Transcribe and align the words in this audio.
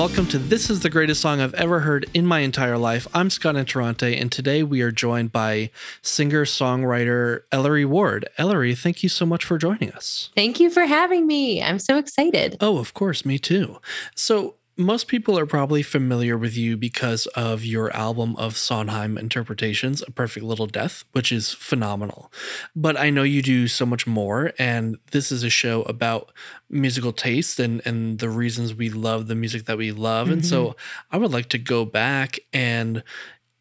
Welcome 0.00 0.28
to 0.28 0.38
This 0.38 0.70
is 0.70 0.80
the 0.80 0.88
Greatest 0.88 1.20
Song 1.20 1.42
I've 1.42 1.52
Ever 1.52 1.80
Heard 1.80 2.06
in 2.14 2.24
My 2.24 2.38
Entire 2.38 2.78
Life. 2.78 3.06
I'm 3.12 3.28
Scott 3.28 3.54
Interrante, 3.54 4.18
and 4.18 4.32
today 4.32 4.62
we 4.62 4.80
are 4.80 4.90
joined 4.90 5.30
by 5.30 5.68
singer 6.00 6.46
songwriter 6.46 7.42
Eleri 7.52 7.84
Ward. 7.84 8.26
Eleri, 8.38 8.74
thank 8.78 9.02
you 9.02 9.10
so 9.10 9.26
much 9.26 9.44
for 9.44 9.58
joining 9.58 9.92
us. 9.92 10.30
Thank 10.34 10.58
you 10.58 10.70
for 10.70 10.86
having 10.86 11.26
me. 11.26 11.62
I'm 11.62 11.78
so 11.78 11.98
excited. 11.98 12.56
Oh, 12.62 12.78
of 12.78 12.94
course, 12.94 13.26
me 13.26 13.38
too. 13.38 13.78
So, 14.14 14.54
most 14.80 15.06
people 15.06 15.38
are 15.38 15.46
probably 15.46 15.82
familiar 15.82 16.36
with 16.36 16.56
you 16.56 16.76
because 16.76 17.26
of 17.28 17.64
your 17.64 17.94
album 17.94 18.34
of 18.36 18.56
Sondheim 18.56 19.18
interpretations, 19.18 20.02
A 20.02 20.10
Perfect 20.10 20.44
Little 20.44 20.66
Death, 20.66 21.04
which 21.12 21.30
is 21.30 21.52
phenomenal. 21.52 22.32
But 22.74 22.98
I 22.98 23.10
know 23.10 23.22
you 23.22 23.42
do 23.42 23.68
so 23.68 23.84
much 23.86 24.06
more, 24.06 24.52
and 24.58 24.98
this 25.12 25.30
is 25.30 25.44
a 25.44 25.50
show 25.50 25.82
about 25.82 26.32
musical 26.68 27.12
taste 27.12 27.60
and, 27.60 27.82
and 27.84 28.18
the 28.18 28.30
reasons 28.30 28.74
we 28.74 28.88
love 28.88 29.26
the 29.28 29.34
music 29.34 29.66
that 29.66 29.78
we 29.78 29.92
love. 29.92 30.26
Mm-hmm. 30.26 30.32
And 30.34 30.46
so 30.46 30.66
mm-hmm. 30.68 31.14
I 31.14 31.18
would 31.18 31.32
like 31.32 31.50
to 31.50 31.58
go 31.58 31.84
back 31.84 32.38
and 32.52 33.04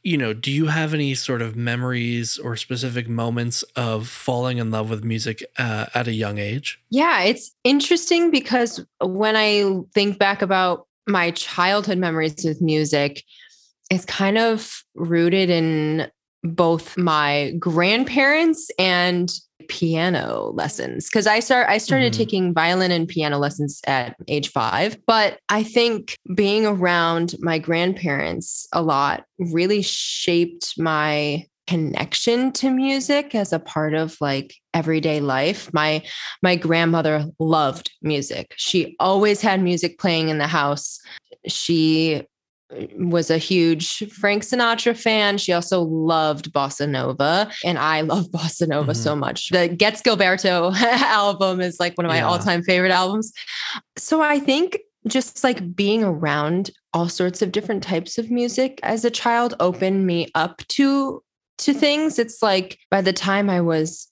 you 0.01 0.17
know, 0.17 0.33
do 0.33 0.49
you 0.49 0.67
have 0.67 0.93
any 0.93 1.13
sort 1.13 1.41
of 1.41 1.57
memories 1.57 2.37
or 2.37 2.55
specific 2.55 3.09
moments 3.09 3.63
of 3.75 4.07
falling 4.07 4.57
in 4.57 4.71
love 4.71 4.89
with 4.89 5.03
music 5.03 5.43
uh, 5.57 5.87
at 5.93 6.07
a 6.07 6.13
young 6.13 6.37
age? 6.37 6.81
Yeah, 6.89 7.23
it's 7.23 7.53
interesting 7.65 8.31
because 8.31 8.85
when 9.01 9.35
I 9.35 9.81
think 9.93 10.17
back 10.17 10.41
about 10.41 10.87
my 11.09 11.31
childhood 11.31 11.97
memories 11.97 12.45
with 12.45 12.61
music 12.61 13.23
is 13.89 14.05
kind 14.05 14.37
of 14.37 14.83
rooted 14.95 15.49
in 15.49 16.09
both 16.43 16.97
my 16.97 17.53
grandparents 17.59 18.69
and 18.79 19.31
piano 19.67 20.51
lessons 20.55 21.07
because 21.07 21.27
I 21.27 21.41
start 21.41 21.69
I 21.69 21.77
started 21.77 22.13
mm-hmm. 22.13 22.17
taking 22.17 22.53
violin 22.53 22.91
and 22.91 23.07
piano 23.07 23.37
lessons 23.37 23.81
at 23.85 24.15
age 24.27 24.49
5 24.49 24.97
but 25.05 25.39
I 25.49 25.63
think 25.63 26.15
being 26.33 26.65
around 26.65 27.35
my 27.39 27.59
grandparents 27.59 28.67
a 28.73 28.81
lot 28.81 29.25
really 29.37 29.81
shaped 29.81 30.73
my 30.77 31.45
connection 31.69 32.51
to 32.51 32.71
music 32.71 33.35
as 33.35 33.53
a 33.53 33.59
part 33.59 33.93
of 33.93 34.17
like 34.19 34.55
everyday 34.73 35.19
life 35.19 35.71
my 35.71 36.01
my 36.41 36.55
grandmother 36.55 37.25
loved 37.37 37.91
music 38.01 38.55
she 38.57 38.95
always 38.99 39.39
had 39.39 39.61
music 39.61 39.99
playing 39.99 40.29
in 40.29 40.39
the 40.39 40.47
house 40.47 40.99
she 41.45 42.23
uh, 42.75 42.85
was 42.97 43.29
a 43.29 43.37
huge 43.37 44.11
Frank 44.11 44.43
Sinatra 44.43 44.97
fan. 44.97 45.37
She 45.37 45.53
also 45.53 45.81
loved 45.81 46.51
bossa 46.53 46.87
nova, 46.87 47.49
and 47.65 47.79
I 47.79 48.01
love 48.13 48.25
bossa 48.29 48.67
nova 48.67 48.91
mm-hmm. 48.91 49.01
so 49.01 49.15
much. 49.15 49.49
The 49.49 49.67
Getz/Gilberto 49.69 50.75
album 51.21 51.61
is 51.61 51.79
like 51.79 51.97
one 51.97 52.05
of 52.05 52.11
my 52.11 52.17
yeah. 52.17 52.27
all-time 52.27 52.61
favorite 52.61 52.91
albums. 52.91 53.31
So 53.97 54.21
I 54.21 54.39
think 54.39 54.77
just 55.07 55.43
like 55.43 55.75
being 55.75 56.03
around 56.03 56.69
all 56.93 57.09
sorts 57.09 57.41
of 57.41 57.51
different 57.51 57.81
types 57.81 58.17
of 58.19 58.29
music 58.29 58.79
as 58.83 59.05
a 59.05 59.09
child 59.09 59.55
opened 59.59 60.05
me 60.05 60.27
up 60.35 60.61
to 60.67 61.23
to 61.59 61.73
things. 61.73 62.19
It's 62.19 62.41
like 62.41 62.79
by 62.89 63.01
the 63.01 63.13
time 63.13 63.49
I 63.49 63.61
was 63.61 64.07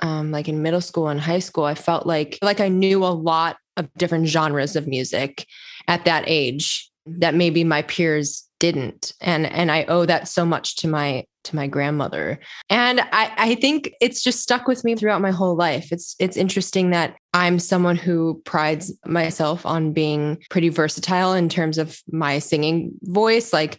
um, 0.00 0.30
like 0.30 0.48
in 0.48 0.62
middle 0.62 0.80
school 0.80 1.08
and 1.08 1.20
high 1.20 1.38
school, 1.40 1.64
I 1.64 1.74
felt 1.74 2.06
like 2.06 2.38
like 2.42 2.60
I 2.60 2.68
knew 2.68 3.04
a 3.04 3.06
lot 3.06 3.56
of 3.76 3.88
different 3.96 4.26
genres 4.26 4.76
of 4.76 4.86
music 4.86 5.46
at 5.86 6.04
that 6.04 6.24
age 6.26 6.90
that 7.06 7.34
maybe 7.34 7.64
my 7.64 7.82
peers 7.82 8.44
didn't. 8.58 9.12
And 9.20 9.46
and 9.46 9.70
i 9.70 9.84
owe 9.84 10.04
that 10.04 10.28
so 10.28 10.44
much 10.44 10.76
to 10.76 10.88
my 10.88 11.24
to 11.44 11.56
my 11.56 11.66
grandmother. 11.66 12.38
And 12.68 13.00
i 13.00 13.32
i 13.36 13.54
think 13.54 13.92
it's 14.00 14.22
just 14.22 14.40
stuck 14.40 14.66
with 14.66 14.84
me 14.84 14.94
throughout 14.94 15.20
my 15.20 15.30
whole 15.30 15.56
life. 15.56 15.92
It's 15.92 16.16
it's 16.18 16.36
interesting 16.36 16.90
that 16.90 17.16
i'm 17.34 17.58
someone 17.58 17.96
who 17.96 18.42
prides 18.44 18.92
myself 19.06 19.64
on 19.64 19.92
being 19.92 20.38
pretty 20.50 20.68
versatile 20.68 21.32
in 21.32 21.48
terms 21.48 21.78
of 21.78 22.00
my 22.10 22.38
singing 22.40 22.92
voice. 23.02 23.52
Like 23.52 23.78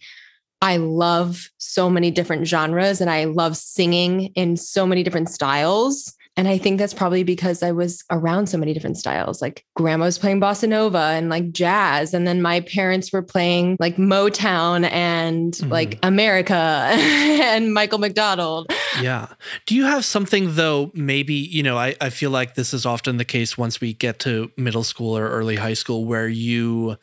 I 0.62 0.78
love 0.78 1.50
so 1.58 1.90
many 1.90 2.12
different 2.12 2.48
genres 2.48 3.00
and 3.00 3.10
I 3.10 3.26
love 3.26 3.56
singing 3.56 4.34
in 4.36 4.58
so 4.58 4.86
many 4.86 5.04
different 5.04 5.30
styles. 5.30 6.14
And 6.36 6.48
I 6.48 6.58
think 6.58 6.80
that's 6.80 6.94
probably 6.94 7.24
because 7.24 7.64
I 7.64 7.72
was 7.72 8.04
around 8.12 8.48
so 8.48 8.58
many 8.58 8.74
different 8.74 8.98
styles. 8.98 9.42
Like 9.42 9.66
grandma 9.76 10.06
was 10.06 10.18
playing 10.18 10.40
bossa 10.40 10.70
nova 10.70 10.98
and 10.98 11.30
like 11.30 11.52
jazz. 11.52 12.14
And 12.14 12.26
then 12.26 12.42
my 12.42 12.62
parents 12.62 13.12
were 13.12 13.22
playing 13.22 13.78
like 13.80 13.98
Motown 13.98 14.90
and 14.90 15.54
mm-hmm. 15.54 15.70
like 15.70 16.00
America 16.04 16.54
and 16.92 17.74
Michael 17.74 18.00
McDonald. 18.00 18.72
Yeah. 19.02 19.28
Do 19.66 19.76
you 19.76 19.86
have 19.86 20.06
something 20.06 20.56
though, 20.56 20.92
maybe, 20.94 21.34
you 21.34 21.64
know, 21.64 21.78
I, 21.78 21.96
I 22.00 22.10
feel 22.10 22.32
like 22.32 22.56
this 22.56 22.74
is 22.74 22.86
often 22.86 23.18
the 23.18 23.26
case 23.26 23.58
once 23.58 23.82
we 23.82 23.94
get 23.94 24.20
to 24.20 24.52
middle 24.56 24.84
school 24.84 25.18
or 25.18 25.30
early 25.30 25.58
high 25.58 25.74
school 25.74 26.06
where 26.06 26.28
you 26.28 26.98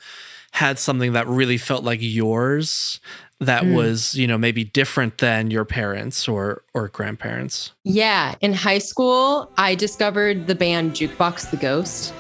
had 0.52 0.78
something 0.78 1.12
that 1.12 1.26
really 1.26 1.58
felt 1.58 1.84
like 1.84 1.98
yours 2.00 3.00
that 3.40 3.64
mm. 3.64 3.74
was 3.74 4.14
you 4.14 4.26
know 4.26 4.38
maybe 4.38 4.64
different 4.64 5.18
than 5.18 5.50
your 5.50 5.64
parents 5.64 6.28
or 6.28 6.62
or 6.74 6.88
grandparents? 6.88 7.72
Yeah 7.84 8.34
in 8.40 8.52
high 8.52 8.78
school 8.78 9.50
i 9.56 9.74
discovered 9.74 10.46
the 10.46 10.54
band 10.54 10.92
jukebox 10.92 11.50
the 11.50 11.56
ghost. 11.56 12.14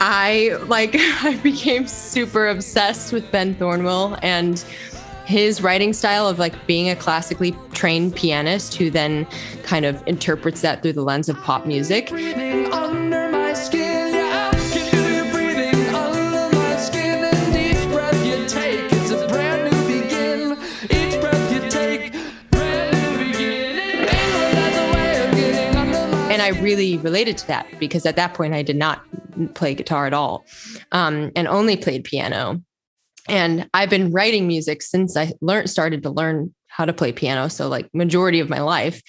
I 0.00 0.58
like 0.66 0.94
i 1.22 1.36
became 1.42 1.86
super 1.86 2.48
obsessed 2.48 3.12
with 3.12 3.30
Ben 3.32 3.54
Thornewill 3.54 4.18
and 4.22 4.64
his 5.26 5.60
writing 5.60 5.92
style 5.92 6.28
of 6.28 6.38
like 6.38 6.66
being 6.68 6.88
a 6.88 6.94
classically 6.94 7.56
trained 7.72 8.14
pianist 8.14 8.76
who 8.76 8.90
then 8.90 9.26
kind 9.64 9.84
of 9.84 10.00
interprets 10.06 10.60
that 10.60 10.82
through 10.82 10.92
the 10.92 11.02
lens 11.02 11.28
of 11.28 11.36
pop 11.42 11.66
music 11.66 12.10
I 26.40 26.48
really 26.48 26.98
related 26.98 27.38
to 27.38 27.46
that 27.48 27.66
because 27.78 28.06
at 28.06 28.16
that 28.16 28.34
point 28.34 28.54
I 28.54 28.62
did 28.62 28.76
not 28.76 29.02
play 29.54 29.74
guitar 29.74 30.06
at 30.06 30.14
all 30.14 30.44
um, 30.92 31.30
and 31.36 31.46
only 31.48 31.76
played 31.76 32.04
piano. 32.04 32.62
And 33.28 33.68
I've 33.74 33.90
been 33.90 34.12
writing 34.12 34.46
music 34.46 34.82
since 34.82 35.16
I 35.16 35.32
learned 35.40 35.68
started 35.68 36.02
to 36.04 36.10
learn 36.10 36.54
how 36.68 36.84
to 36.84 36.92
play 36.92 37.12
piano. 37.12 37.48
So 37.48 37.68
like 37.68 37.88
majority 37.94 38.40
of 38.40 38.48
my 38.48 38.60
life. 38.60 39.02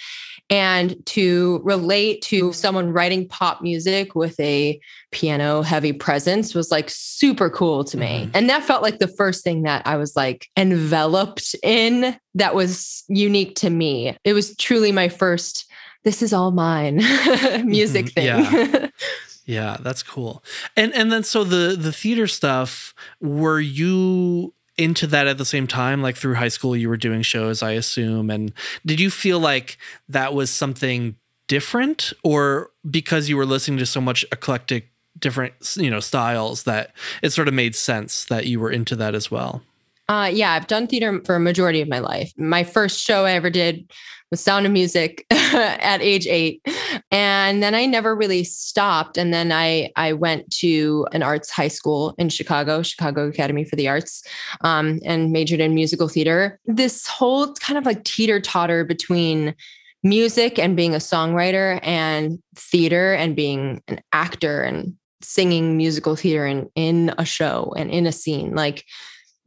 And 0.50 1.06
to 1.08 1.60
relate 1.66 2.22
to 2.24 2.54
someone 2.54 2.94
writing 2.94 3.28
pop 3.28 3.62
music 3.62 4.16
with 4.16 4.40
a 4.40 4.80
piano 5.12 5.62
heavy 5.62 5.92
presence 5.92 6.56
was 6.56 6.72
like 6.72 6.90
super 6.90 7.50
cool 7.50 7.84
to 7.84 7.98
me. 7.98 8.22
Mm-hmm. 8.22 8.32
And 8.34 8.50
that 8.50 8.64
felt 8.64 8.82
like 8.82 9.00
the 9.00 9.10
first 9.10 9.44
thing 9.44 9.64
that 9.64 9.86
I 9.86 9.98
was 9.98 10.16
like 10.16 10.48
enveloped 10.56 11.54
in 11.64 12.18
that 12.36 12.56
was 12.56 13.04
unique 13.10 13.56
to 13.58 13.70
me. 13.70 14.16
It 14.24 14.32
was 14.32 14.56
truly 14.56 14.94
my 14.94 15.10
first 15.10 15.70
this 16.04 16.22
is 16.22 16.34
all 16.34 16.52
mine 16.52 17.00
mm-hmm. 17.02 17.68
music 17.68 18.12
thing. 18.12 18.26
Yeah. 18.26 18.88
yeah, 19.46 19.78
that's 19.80 20.04
cool. 20.04 20.44
And 20.76 20.94
and 20.94 21.12
then 21.12 21.24
so 21.24 21.44
the 21.44 21.76
the 21.76 21.92
theater 21.92 22.28
stuff, 22.28 22.94
were 23.22 23.60
you 23.60 24.54
into 24.78 25.08
that 25.08 25.28
at 25.28 25.38
the 25.38 25.46
same 25.46 25.66
time 25.66 26.02
like 26.02 26.16
through 26.16 26.36
high 26.36 26.48
school 26.48 26.76
you 26.76 26.88
were 26.88 26.98
doing 26.98 27.24
shows 27.24 27.64
I 27.64 27.72
assume 27.72 28.30
and 28.30 28.54
did 28.86 29.00
you 29.00 29.10
feel 29.10 29.40
like 29.40 29.78
that 30.08 30.34
was 30.34 30.52
something 30.52 31.16
different 31.48 32.14
or 32.24 32.70
because 32.90 33.28
you 33.28 33.38
were 33.38 33.46
listening 33.46 33.80
to 33.80 33.86
so 33.86 34.00
much 34.00 34.24
eclectic 34.32 34.92
different 35.18 35.54
you 35.78 35.90
know 35.90 36.00
styles 36.00 36.64
that 36.64 36.94
it 37.24 37.32
sort 37.32 37.48
of 37.48 37.54
made 37.54 37.76
sense 37.76 38.26
that 38.26 38.46
you 38.46 38.60
were 38.60 38.72
into 38.72 38.96
that 38.96 39.16
as 39.16 39.32
well 39.32 39.64
uh, 40.10 40.30
yeah, 40.32 40.54
I've 40.54 40.68
done 40.68 40.88
theater 40.88 41.22
for 41.26 41.36
a 41.36 41.40
majority 41.40 41.82
of 41.82 41.90
my 41.90 42.00
life. 42.00 42.32
My 42.38 42.64
first 42.64 43.00
show 43.00 43.26
I 43.26 43.32
ever 43.32 43.50
did 43.50 43.92
was 44.32 44.40
Sound 44.40 44.66
of 44.66 44.72
Music 44.72 45.26
at 45.32 46.02
age 46.02 46.28
eight, 46.28 46.66
and 47.12 47.62
then 47.62 47.76
I 47.76 47.86
never 47.86 48.16
really 48.16 48.44
stopped. 48.44 49.18
And 49.18 49.34
then 49.34 49.52
I 49.52 49.92
I 49.96 50.14
went 50.14 50.50
to 50.58 51.08
an 51.12 51.24
arts 51.24 51.50
high 51.50 51.68
school 51.68 52.16
in 52.18 52.30
Chicago, 52.30 52.82
Chicago 52.82 53.28
Academy 53.28 53.66
for 53.66 53.76
the 53.76 53.88
Arts, 53.88 54.24
um, 54.62 55.00
and 55.06 55.32
majored 55.32 55.60
in 55.60 55.74
musical 55.74 56.08
theater. 56.08 56.60
This 56.66 57.08
whole 57.08 57.54
kind 57.56 57.78
of 57.78 57.86
like 57.86 58.04
teeter 58.04 58.40
totter 58.40 58.86
between 58.86 59.56
music 60.04 60.58
and 60.58 60.78
being 60.78 60.94
a 60.94 61.00
songwriter 61.00 61.80
and 61.84 62.40
theater 62.56 63.14
and 63.14 63.36
being 63.36 63.82
an 63.88 64.00
actor 64.14 64.62
and 64.62 64.94
singing 65.22 65.76
musical 65.76 66.16
theater 66.16 66.46
in 66.46 66.70
in 66.76 67.14
a 67.18 67.26
show 67.26 67.74
and 67.76 67.90
in 67.92 68.06
a 68.06 68.12
scene 68.12 68.54
like 68.54 68.86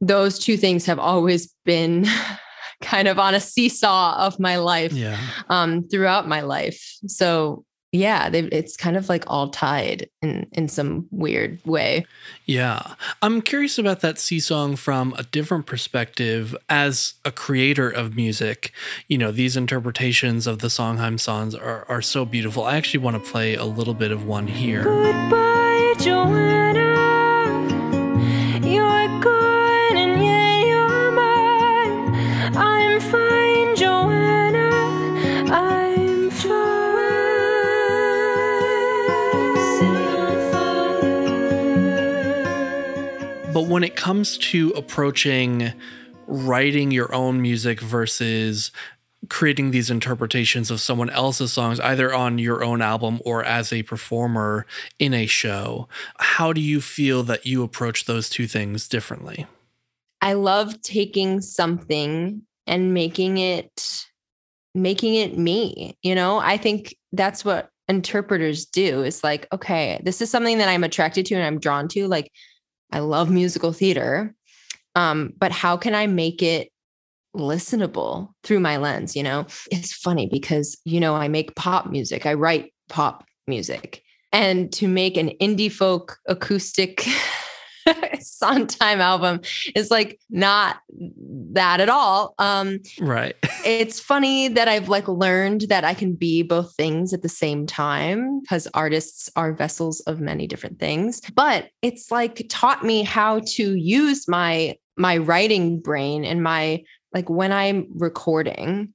those 0.00 0.38
two 0.38 0.56
things 0.56 0.86
have 0.86 0.98
always 0.98 1.54
been 1.64 2.06
kind 2.80 3.08
of 3.08 3.18
on 3.18 3.34
a 3.34 3.40
seesaw 3.40 4.16
of 4.18 4.38
my 4.40 4.56
life 4.56 4.92
yeah. 4.92 5.18
um, 5.48 5.86
throughout 5.88 6.26
my 6.26 6.40
life. 6.40 6.98
So 7.06 7.64
yeah, 7.92 8.30
it's 8.32 8.76
kind 8.76 8.96
of 8.96 9.08
like 9.08 9.24
all 9.26 9.48
tied 9.48 10.08
in 10.22 10.46
in 10.52 10.68
some 10.68 11.08
weird 11.10 11.58
way. 11.64 12.06
Yeah, 12.46 12.94
I'm 13.20 13.42
curious 13.42 13.78
about 13.78 14.00
that 14.00 14.16
seesaw 14.16 14.76
from 14.76 15.12
a 15.18 15.24
different 15.24 15.66
perspective. 15.66 16.56
As 16.68 17.14
a 17.24 17.32
creator 17.32 17.90
of 17.90 18.14
music, 18.14 18.72
you 19.08 19.18
know 19.18 19.32
these 19.32 19.56
interpretations 19.56 20.46
of 20.46 20.60
the 20.60 20.70
Sondheim 20.70 21.18
songs 21.18 21.52
are 21.56 21.84
are 21.88 22.02
so 22.02 22.24
beautiful. 22.24 22.62
I 22.62 22.76
actually 22.76 23.00
want 23.00 23.22
to 23.22 23.30
play 23.30 23.56
a 23.56 23.64
little 23.64 23.94
bit 23.94 24.12
of 24.12 24.24
one 24.24 24.46
here. 24.46 24.84
Goodbye, 24.84 25.94
Joanna. 25.98 26.69
But 43.60 43.68
when 43.68 43.84
it 43.84 43.94
comes 43.94 44.38
to 44.38 44.70
approaching 44.70 45.74
writing 46.26 46.90
your 46.90 47.14
own 47.14 47.42
music 47.42 47.78
versus 47.78 48.72
creating 49.28 49.70
these 49.70 49.90
interpretations 49.90 50.70
of 50.70 50.80
someone 50.80 51.10
else's 51.10 51.52
songs, 51.52 51.78
either 51.78 52.14
on 52.14 52.38
your 52.38 52.64
own 52.64 52.80
album 52.80 53.20
or 53.22 53.44
as 53.44 53.70
a 53.70 53.82
performer 53.82 54.64
in 54.98 55.12
a 55.12 55.26
show, 55.26 55.88
how 56.16 56.54
do 56.54 56.60
you 56.62 56.80
feel 56.80 57.22
that 57.24 57.44
you 57.44 57.62
approach 57.62 58.06
those 58.06 58.30
two 58.30 58.46
things 58.46 58.88
differently? 58.88 59.46
I 60.22 60.32
love 60.32 60.80
taking 60.80 61.42
something 61.42 62.40
and 62.66 62.94
making 62.94 63.36
it 63.36 64.06
making 64.74 65.16
it 65.16 65.36
me. 65.36 65.98
You 66.02 66.14
know, 66.14 66.38
I 66.38 66.56
think 66.56 66.96
that's 67.12 67.44
what 67.44 67.68
interpreters 67.90 68.64
do. 68.64 69.02
Is 69.02 69.22
like, 69.22 69.46
okay, 69.52 70.00
this 70.02 70.22
is 70.22 70.30
something 70.30 70.56
that 70.56 70.68
I'm 70.70 70.82
attracted 70.82 71.26
to 71.26 71.34
and 71.34 71.44
I'm 71.44 71.60
drawn 71.60 71.88
to. 71.88 72.08
Like, 72.08 72.32
I 72.92 73.00
love 73.00 73.30
musical 73.30 73.72
theater. 73.72 74.34
Um, 74.94 75.32
but 75.38 75.52
how 75.52 75.76
can 75.76 75.94
I 75.94 76.06
make 76.06 76.42
it 76.42 76.70
listenable 77.36 78.30
through 78.42 78.60
my 78.60 78.76
lens? 78.76 79.14
You 79.14 79.22
know, 79.22 79.46
it's 79.70 79.92
funny 79.92 80.28
because, 80.30 80.76
you 80.84 81.00
know, 81.00 81.14
I 81.14 81.28
make 81.28 81.54
pop 81.54 81.86
music, 81.86 82.26
I 82.26 82.34
write 82.34 82.72
pop 82.88 83.24
music. 83.46 84.02
And 84.32 84.72
to 84.74 84.86
make 84.86 85.16
an 85.16 85.30
indie 85.40 85.72
folk 85.72 86.18
acoustic 86.26 87.06
Sondheim 88.20 89.00
album 89.00 89.40
is 89.74 89.90
like 89.90 90.18
not 90.30 90.80
that 91.52 91.80
at 91.80 91.88
all. 91.88 92.34
Um, 92.38 92.80
right. 93.00 93.34
it's 93.64 94.00
funny 94.00 94.48
that 94.48 94.68
I've 94.68 94.88
like 94.88 95.08
learned 95.08 95.62
that 95.62 95.84
I 95.84 95.94
can 95.94 96.14
be 96.14 96.42
both 96.42 96.74
things 96.74 97.12
at 97.12 97.22
the 97.22 97.28
same 97.28 97.66
time 97.66 98.40
because 98.40 98.68
artists 98.74 99.30
are 99.36 99.52
vessels 99.52 100.00
of 100.00 100.20
many 100.20 100.46
different 100.46 100.78
things. 100.78 101.20
But 101.34 101.70
it's 101.82 102.10
like 102.10 102.46
taught 102.48 102.84
me 102.84 103.02
how 103.02 103.40
to 103.54 103.74
use 103.74 104.28
my 104.28 104.76
my 104.96 105.16
writing 105.16 105.80
brain 105.80 106.24
and 106.24 106.42
my 106.42 106.82
like 107.14 107.28
when 107.30 107.52
I'm 107.52 107.86
recording 107.94 108.92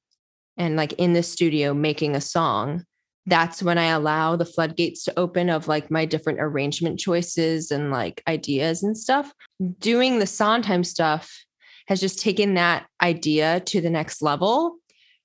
and 0.57 0.75
like 0.75 0.93
in 0.93 1.13
the 1.13 1.23
studio 1.23 1.73
making 1.73 2.15
a 2.15 2.21
song 2.21 2.85
that's 3.25 3.63
when 3.63 3.77
I 3.77 3.85
allow 3.85 4.35
the 4.35 4.45
floodgates 4.45 5.03
to 5.05 5.19
open 5.19 5.49
of 5.49 5.67
like 5.67 5.89
my 5.89 6.05
different 6.05 6.39
arrangement 6.39 6.99
choices 6.99 7.71
and 7.71 7.91
like 7.91 8.21
ideas 8.27 8.83
and 8.83 8.97
stuff. 8.97 9.31
Doing 9.79 10.19
the 10.19 10.27
Sondheim 10.27 10.83
stuff 10.83 11.31
has 11.87 11.99
just 11.99 12.19
taken 12.19 12.53
that 12.55 12.85
idea 13.01 13.61
to 13.61 13.81
the 13.81 13.89
next 13.89 14.21
level 14.21 14.77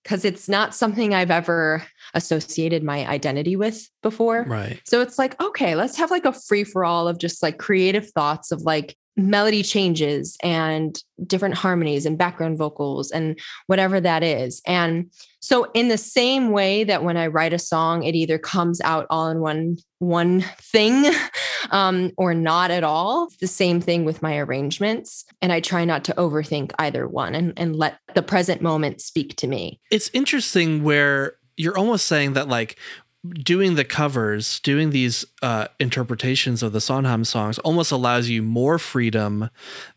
because 0.02 0.24
it's 0.24 0.48
not 0.48 0.74
something 0.74 1.14
I've 1.14 1.30
ever 1.30 1.84
associated 2.14 2.82
my 2.82 3.06
identity 3.06 3.54
with 3.56 3.86
before. 4.02 4.44
Right. 4.44 4.80
So 4.86 5.02
it's 5.02 5.18
like, 5.18 5.40
okay, 5.42 5.74
let's 5.74 5.98
have 5.98 6.10
like 6.10 6.24
a 6.24 6.32
free 6.32 6.64
for 6.64 6.84
all 6.84 7.06
of 7.06 7.18
just 7.18 7.42
like 7.42 7.58
creative 7.58 8.10
thoughts 8.10 8.50
of 8.50 8.62
like 8.62 8.96
melody 9.16 9.62
changes 9.62 10.38
and 10.42 10.98
different 11.26 11.54
harmonies 11.54 12.06
and 12.06 12.16
background 12.16 12.56
vocals 12.56 13.10
and 13.10 13.38
whatever 13.66 14.00
that 14.00 14.22
is. 14.22 14.62
And 14.66 15.10
so 15.40 15.70
in 15.72 15.88
the 15.88 15.98
same 15.98 16.50
way 16.50 16.84
that 16.84 17.02
when 17.02 17.16
I 17.16 17.26
write 17.26 17.52
a 17.52 17.58
song 17.58 18.02
it 18.02 18.14
either 18.14 18.38
comes 18.38 18.80
out 18.80 19.06
all 19.10 19.28
in 19.28 19.40
one 19.40 19.78
one 19.98 20.40
thing 20.58 21.12
um, 21.70 22.10
or 22.16 22.34
not 22.34 22.70
at 22.70 22.84
all, 22.84 23.28
the 23.40 23.46
same 23.46 23.80
thing 23.80 24.04
with 24.04 24.22
my 24.22 24.38
arrangements 24.38 25.24
and 25.42 25.52
I 25.52 25.60
try 25.60 25.84
not 25.84 26.04
to 26.04 26.14
overthink 26.14 26.72
either 26.78 27.06
one 27.06 27.34
and 27.34 27.52
and 27.56 27.76
let 27.76 27.98
the 28.14 28.22
present 28.22 28.62
moment 28.62 29.00
speak 29.00 29.36
to 29.36 29.46
me. 29.46 29.80
It's 29.90 30.10
interesting 30.12 30.82
where 30.82 31.34
you're 31.56 31.76
almost 31.76 32.06
saying 32.06 32.32
that 32.34 32.48
like 32.48 32.78
doing 33.28 33.74
the 33.74 33.84
covers, 33.84 34.60
doing 34.60 34.90
these 34.90 35.24
uh, 35.42 35.68
interpretations 35.78 36.62
of 36.62 36.72
the 36.72 36.80
Sondheim 36.80 37.24
songs 37.24 37.58
almost 37.58 37.92
allows 37.92 38.28
you 38.28 38.42
more 38.42 38.78
freedom 38.78 39.50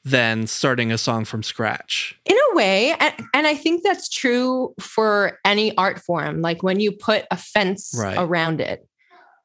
than 0.04 0.48
starting 0.48 0.92
a 0.92 0.98
song 0.98 1.26
from 1.26 1.44
scratch. 1.44 2.20
In 2.26 2.36
a 2.36 2.56
way, 2.56 2.96
and, 3.00 3.14
and 3.34 3.48
I 3.48 3.56
think 3.56 3.84
that's 3.84 4.10
true 4.10 4.74
for 4.80 5.40
any 5.46 5.76
art 5.78 6.00
form. 6.00 6.42
Like 6.42 6.64
when 6.64 6.80
you 6.80 6.92
put 6.92 7.26
a 7.32 7.38
fence 7.38 7.94
right. 7.98 8.18
around 8.18 8.60
it, 8.60 8.86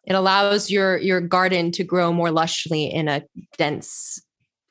it 0.05 0.15
allows 0.15 0.71
your 0.71 0.97
your 0.97 1.21
garden 1.21 1.71
to 1.73 1.85
grow 1.85 2.13
more 2.13 2.31
lushly 2.31 2.91
in 2.91 3.09
a 3.09 3.23
dense 3.59 4.23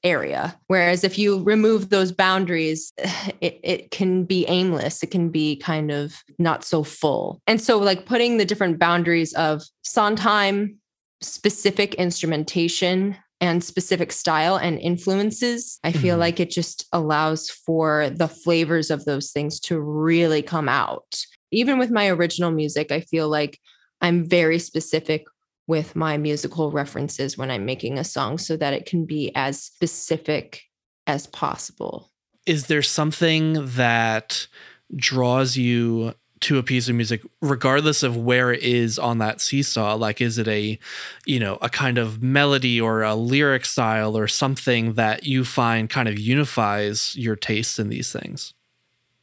area. 0.04 0.58
Whereas 0.68 1.04
if 1.04 1.18
you 1.18 1.44
remove 1.44 1.90
those 1.90 2.12
boundaries, 2.12 2.94
it, 3.42 3.60
it 3.64 3.92
can 3.92 4.24
be 4.24 4.46
aimless. 4.48 5.04
It 5.04 5.12
can 5.12 5.30
be 5.30 5.58
kind 5.58 5.92
of 5.92 6.24
not 6.40 6.64
so 6.64 6.84
full. 6.84 7.42
And 7.48 7.62
so, 7.62 7.78
like 7.78 8.06
putting 8.06 8.38
the 8.38 8.46
different 8.46 8.80
boundaries 8.80 9.34
of 9.34 9.64
Sondheim, 9.84 10.78
specific 11.22 11.96
instrumentation, 11.96 13.18
and 13.40 13.64
specific 13.64 14.12
style 14.12 14.56
and 14.56 14.80
influences, 14.80 15.80
I 15.84 15.92
feel 15.92 16.14
mm-hmm. 16.14 16.22
like 16.22 16.40
it 16.40 16.50
just 16.50 16.88
allows 16.92 17.50
for 17.50 18.10
the 18.10 18.28
flavors 18.28 18.90
of 18.90 19.06
those 19.06 19.32
things 19.32 19.60
to 19.62 19.80
really 19.80 20.42
come 20.42 20.68
out. 20.68 21.22
Even 21.52 21.78
with 21.78 21.92
my 21.92 22.08
original 22.10 22.52
music, 22.52 22.92
I 22.92 23.02
feel 23.02 23.30
like 23.30 23.60
I'm 24.02 24.28
very 24.28 24.60
specific 24.60 25.26
with 25.68 25.96
my 25.96 26.18
musical 26.18 26.72
references 26.72 27.38
when 27.38 27.52
I'm 27.52 27.66
making 27.66 28.00
a 28.00 28.04
song 28.04 28.38
so 28.38 28.56
that 28.58 28.74
it 28.74 28.86
can 28.86 29.06
be 29.06 29.32
as 29.36 29.62
specific 29.62 30.64
as 31.06 31.28
possible. 31.28 32.12
Is 32.46 32.68
there 32.68 32.82
something 32.82 33.66
that 33.76 34.48
draws 34.96 35.58
you 35.58 36.14
to 36.40 36.58
a 36.58 36.64
piece 36.64 36.88
of 36.88 36.96
music 36.96 37.24
regardless 37.42 38.04
of 38.04 38.16
where 38.16 38.54
it 38.54 38.62
is 38.62 38.98
on 39.00 39.18
that 39.18 39.42
seesaw? 39.42 39.96
Like 39.96 40.22
is 40.22 40.38
it 40.38 40.48
a 40.48 40.80
you 41.26 41.40
know 41.40 41.58
a 41.62 41.70
kind 41.70 41.98
of 41.98 42.22
melody 42.22 42.80
or 42.80 43.02
a 43.02 43.16
lyric 43.16 43.66
style 43.66 44.18
or 44.18 44.28
something 44.28 44.94
that 44.94 45.26
you 45.26 45.44
find 45.44 45.90
kind 45.90 46.08
of 46.08 46.20
unifies 46.20 47.16
your 47.16 47.36
tastes 47.36 47.80
in 47.80 47.90
these 47.90 48.12
things? 48.12 48.54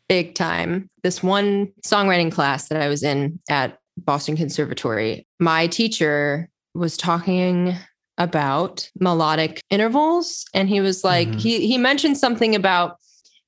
Big 0.09 0.35
time. 0.35 0.91
This 1.03 1.23
one 1.23 1.73
songwriting 1.87 2.33
class 2.33 2.69
that 2.69 2.83
i 2.83 2.89
was 2.89 3.03
in 3.03 3.39
at 3.49 3.79
Boston 3.97 4.37
Conservatory, 4.37 5.27
my 5.39 5.67
teacher 5.67 6.49
was 6.75 6.97
talking 6.97 7.77
about 8.19 8.89
melodic 9.01 9.61
intervals 9.71 10.45
and 10.55 10.69
he 10.69 10.81
was 10.81 11.03
like 11.03 11.27
mm-hmm. 11.29 11.39
he 11.39 11.67
he 11.67 11.79
mentioned 11.79 12.17
something 12.17 12.55
about 12.55 12.97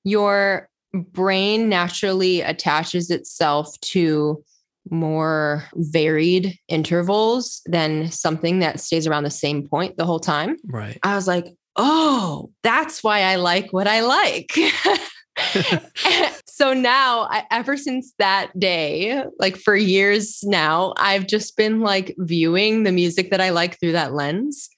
your 0.02 0.68
brain 0.92 1.68
naturally 1.68 2.40
attaches 2.40 3.10
itself 3.10 3.78
to 3.80 4.42
more 4.90 5.64
varied 5.74 6.58
intervals 6.68 7.60
than 7.66 8.10
something 8.10 8.60
that 8.60 8.80
stays 8.80 9.06
around 9.06 9.24
the 9.24 9.30
same 9.30 9.66
point 9.66 9.96
the 9.96 10.04
whole 10.04 10.20
time. 10.20 10.56
Right. 10.64 10.98
I 11.02 11.14
was 11.16 11.26
like, 11.26 11.46
"Oh, 11.76 12.50
that's 12.62 13.02
why 13.02 13.22
I 13.22 13.36
like 13.36 13.72
what 13.72 13.88
I 13.88 14.00
like." 14.00 14.52
so 16.46 16.72
now 16.72 17.28
I, 17.30 17.44
ever 17.50 17.76
since 17.76 18.14
that 18.18 18.58
day 18.58 19.22
like 19.38 19.56
for 19.56 19.76
years 19.76 20.42
now 20.44 20.94
i've 20.96 21.26
just 21.26 21.56
been 21.56 21.80
like 21.80 22.14
viewing 22.18 22.84
the 22.84 22.92
music 22.92 23.30
that 23.30 23.40
i 23.40 23.50
like 23.50 23.78
through 23.78 23.92
that 23.92 24.14
lens 24.14 24.68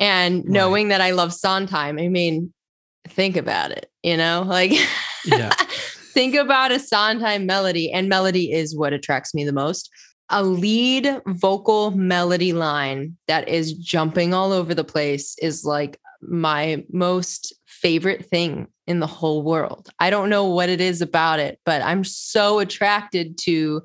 and 0.00 0.38
right. 0.38 0.46
knowing 0.46 0.88
that 0.88 1.00
i 1.00 1.12
love 1.12 1.32
sondheim 1.32 1.98
i 1.98 2.08
mean 2.08 2.52
think 3.08 3.36
about 3.36 3.70
it 3.70 3.90
you 4.02 4.16
know 4.16 4.44
like 4.46 4.72
yeah. 5.24 5.50
think 6.12 6.34
about 6.34 6.72
a 6.72 6.80
sondheim 6.80 7.46
melody 7.46 7.92
and 7.92 8.08
melody 8.08 8.50
is 8.50 8.76
what 8.76 8.92
attracts 8.92 9.32
me 9.32 9.44
the 9.44 9.52
most 9.52 9.90
a 10.30 10.42
lead 10.44 11.20
vocal 11.26 11.90
melody 11.92 12.52
line 12.52 13.16
that 13.26 13.48
is 13.48 13.72
jumping 13.74 14.32
all 14.32 14.52
over 14.52 14.74
the 14.74 14.84
place 14.84 15.36
is 15.42 15.64
like 15.64 16.00
my 16.22 16.84
most 16.92 17.52
favorite 17.66 18.26
thing 18.26 18.66
in 18.90 18.98
the 18.98 19.06
whole 19.06 19.42
world. 19.42 19.88
I 20.00 20.10
don't 20.10 20.28
know 20.28 20.44
what 20.44 20.68
it 20.68 20.80
is 20.80 21.00
about 21.00 21.38
it, 21.38 21.60
but 21.64 21.80
I'm 21.80 22.02
so 22.02 22.58
attracted 22.58 23.38
to 23.38 23.82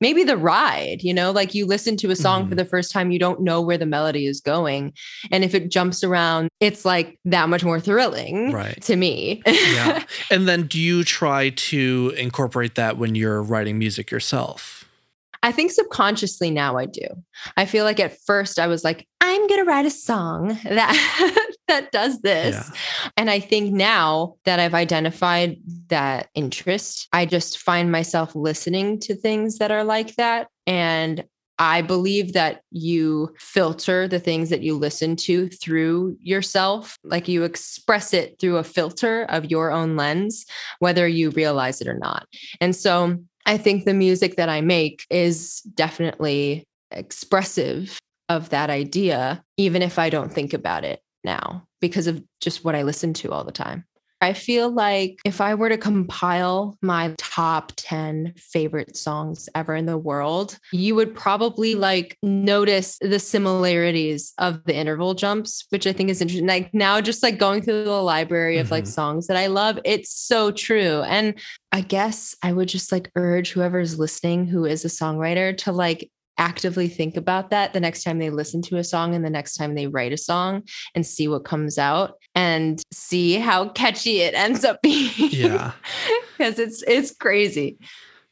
maybe 0.00 0.24
the 0.24 0.36
ride, 0.36 1.02
you 1.02 1.14
know, 1.14 1.30
like 1.30 1.54
you 1.54 1.66
listen 1.66 1.96
to 1.98 2.10
a 2.10 2.16
song 2.16 2.40
mm. 2.40 2.44
for 2.44 2.50
mm-hmm. 2.50 2.56
the 2.56 2.64
first 2.64 2.90
time, 2.90 3.12
you 3.12 3.18
don't 3.18 3.42
know 3.42 3.60
where 3.60 3.78
the 3.78 3.86
melody 3.86 4.26
is 4.26 4.40
going. 4.40 4.92
And 5.30 5.44
if 5.44 5.54
it 5.54 5.70
jumps 5.70 6.02
around, 6.02 6.48
it's 6.58 6.84
like 6.84 7.18
that 7.26 7.48
much 7.48 7.62
more 7.62 7.78
thrilling 7.78 8.50
right. 8.50 8.80
to 8.82 8.96
me. 8.96 9.42
yeah. 9.46 10.04
And 10.30 10.48
then 10.48 10.66
do 10.66 10.80
you 10.80 11.04
try 11.04 11.50
to 11.50 12.12
incorporate 12.16 12.74
that 12.74 12.98
when 12.98 13.14
you're 13.14 13.42
writing 13.42 13.78
music 13.78 14.10
yourself? 14.10 14.80
I 15.42 15.52
think 15.52 15.70
subconsciously 15.70 16.50
now 16.50 16.76
I 16.76 16.86
do. 16.86 17.06
I 17.56 17.64
feel 17.64 17.84
like 17.84 17.98
at 18.00 18.18
first 18.26 18.58
I 18.58 18.66
was 18.66 18.84
like, 18.84 19.06
I'm 19.20 19.46
going 19.46 19.60
to 19.60 19.64
write 19.64 19.86
a 19.86 19.90
song 19.90 20.58
that 20.64 21.46
that 21.68 21.92
does 21.92 22.20
this. 22.20 22.54
Yeah. 22.54 22.76
And 23.16 23.30
I 23.30 23.40
think 23.40 23.72
now 23.72 24.36
that 24.44 24.60
I've 24.60 24.74
identified 24.74 25.58
that 25.88 26.28
interest, 26.34 27.08
I 27.12 27.26
just 27.26 27.58
find 27.58 27.90
myself 27.90 28.34
listening 28.34 29.00
to 29.00 29.14
things 29.14 29.58
that 29.58 29.70
are 29.70 29.84
like 29.84 30.16
that 30.16 30.48
and 30.66 31.24
I 31.60 31.82
believe 31.82 32.32
that 32.32 32.62
you 32.70 33.34
filter 33.38 34.08
the 34.08 34.18
things 34.18 34.48
that 34.48 34.62
you 34.62 34.78
listen 34.78 35.14
to 35.16 35.50
through 35.50 36.16
yourself, 36.18 36.96
like 37.04 37.28
you 37.28 37.44
express 37.44 38.14
it 38.14 38.40
through 38.40 38.56
a 38.56 38.64
filter 38.64 39.24
of 39.24 39.50
your 39.50 39.70
own 39.70 39.94
lens, 39.94 40.46
whether 40.78 41.06
you 41.06 41.28
realize 41.30 41.82
it 41.82 41.86
or 41.86 41.98
not. 41.98 42.26
And 42.62 42.74
so 42.74 43.18
I 43.44 43.58
think 43.58 43.84
the 43.84 43.92
music 43.92 44.36
that 44.36 44.48
I 44.48 44.62
make 44.62 45.04
is 45.10 45.60
definitely 45.74 46.64
expressive 46.92 47.98
of 48.30 48.48
that 48.48 48.70
idea, 48.70 49.44
even 49.58 49.82
if 49.82 49.98
I 49.98 50.08
don't 50.08 50.32
think 50.32 50.54
about 50.54 50.84
it 50.84 51.02
now. 51.24 51.66
Because 51.80 52.06
of 52.06 52.22
just 52.40 52.64
what 52.64 52.74
I 52.74 52.82
listen 52.82 53.12
to 53.14 53.32
all 53.32 53.44
the 53.44 53.52
time. 53.52 53.84
I 54.22 54.34
feel 54.34 54.70
like 54.70 55.18
if 55.24 55.40
I 55.40 55.54
were 55.54 55.70
to 55.70 55.78
compile 55.78 56.76
my 56.82 57.14
top 57.16 57.72
10 57.76 58.34
favorite 58.36 58.94
songs 58.94 59.48
ever 59.54 59.74
in 59.74 59.86
the 59.86 59.96
world, 59.96 60.58
you 60.72 60.94
would 60.94 61.14
probably 61.14 61.74
like 61.74 62.18
notice 62.22 62.98
the 63.00 63.18
similarities 63.18 64.34
of 64.36 64.62
the 64.64 64.76
interval 64.76 65.14
jumps, 65.14 65.64
which 65.70 65.86
I 65.86 65.94
think 65.94 66.10
is 66.10 66.20
interesting. 66.20 66.46
Like 66.46 66.74
now, 66.74 67.00
just 67.00 67.22
like 67.22 67.38
going 67.38 67.62
through 67.62 67.84
the 67.84 67.92
library 67.92 68.58
of 68.58 68.66
mm-hmm. 68.66 68.74
like 68.74 68.86
songs 68.86 69.26
that 69.28 69.38
I 69.38 69.46
love, 69.46 69.78
it's 69.86 70.12
so 70.12 70.50
true. 70.50 71.00
And 71.02 71.38
I 71.72 71.80
guess 71.80 72.36
I 72.42 72.52
would 72.52 72.68
just 72.68 72.92
like 72.92 73.10
urge 73.16 73.52
whoever's 73.52 73.98
listening 73.98 74.46
who 74.46 74.66
is 74.66 74.84
a 74.84 74.88
songwriter 74.88 75.56
to 75.58 75.72
like 75.72 76.10
actively 76.38 76.88
think 76.88 77.16
about 77.16 77.50
that 77.50 77.72
the 77.72 77.80
next 77.80 78.02
time 78.02 78.18
they 78.18 78.30
listen 78.30 78.62
to 78.62 78.76
a 78.76 78.84
song 78.84 79.14
and 79.14 79.24
the 79.24 79.30
next 79.30 79.56
time 79.56 79.74
they 79.74 79.86
write 79.86 80.12
a 80.12 80.16
song 80.16 80.62
and 80.94 81.06
see 81.06 81.28
what 81.28 81.44
comes 81.44 81.78
out 81.78 82.14
and 82.34 82.82
see 82.92 83.34
how 83.34 83.68
catchy 83.70 84.20
it 84.20 84.34
ends 84.34 84.64
up 84.64 84.80
being. 84.82 85.10
Yeah. 85.16 85.72
Cuz 86.38 86.58
it's 86.58 86.82
it's 86.86 87.12
crazy. 87.14 87.78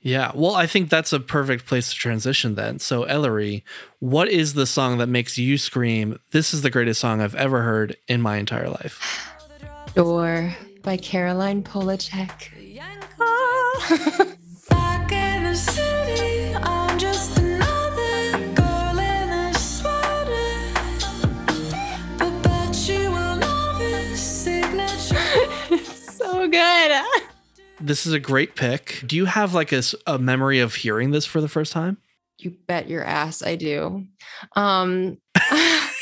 Yeah. 0.00 0.30
Well, 0.34 0.54
I 0.54 0.66
think 0.66 0.90
that's 0.90 1.12
a 1.12 1.20
perfect 1.20 1.66
place 1.66 1.90
to 1.90 1.96
transition 1.96 2.54
then. 2.54 2.78
So, 2.78 3.04
Eleri, 3.04 3.62
what 3.98 4.28
is 4.28 4.54
the 4.54 4.64
song 4.64 4.98
that 4.98 5.08
makes 5.08 5.36
you 5.36 5.58
scream, 5.58 6.18
This 6.30 6.54
is 6.54 6.62
the 6.62 6.70
greatest 6.70 7.00
song 7.00 7.20
I've 7.20 7.34
ever 7.34 7.62
heard 7.62 7.96
in 8.06 8.22
my 8.22 8.36
entire 8.36 8.68
life? 8.68 9.00
Door 9.94 10.54
by 10.82 10.96
Caroline 10.96 11.62
Polachek. 11.62 12.48
This 27.88 28.04
is 28.04 28.12
a 28.12 28.20
great 28.20 28.54
pick. 28.54 29.02
Do 29.06 29.16
you 29.16 29.24
have 29.24 29.54
like 29.54 29.72
a, 29.72 29.82
a 30.06 30.18
memory 30.18 30.60
of 30.60 30.74
hearing 30.74 31.10
this 31.10 31.24
for 31.24 31.40
the 31.40 31.48
first 31.48 31.72
time? 31.72 31.96
You 32.36 32.54
bet 32.66 32.86
your 32.86 33.02
ass 33.02 33.42
I 33.42 33.56
do. 33.56 34.04
Um, 34.56 35.16